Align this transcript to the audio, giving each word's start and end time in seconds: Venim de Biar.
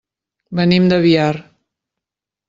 Venim 0.59 0.87
de 0.93 0.97
Biar. 1.03 1.33